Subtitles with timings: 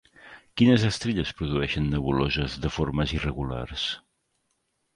[0.61, 3.87] Quines estrelles produeixen nebuloses de formes irregulars?